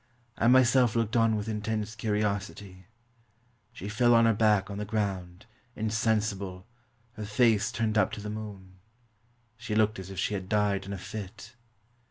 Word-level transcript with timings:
I 0.35 0.47
myself 0.47 0.95
looked 0.95 1.15
on 1.15 1.35
with 1.35 1.47
intense 1.47 1.93
curiosity. 1.93 2.87
She 3.71 3.87
fell 3.87 4.15
on 4.15 4.25
her 4.25 4.33
back 4.33 4.71
on 4.71 4.79
the 4.79 4.83
ground, 4.83 5.45
insensible, 5.75 6.65
her 7.13 7.23
face 7.25 7.71
turned 7.71 7.99
up 7.99 8.11
to 8.13 8.19
the 8.21 8.31
moon. 8.31 8.79
She 9.57 9.75
looked 9.75 9.99
as 9.99 10.09
if 10.09 10.17
she 10.17 10.33
had 10.33 10.49
died 10.49 10.87
in 10.87 10.93
a 10.93 10.97
fit. 10.97 11.55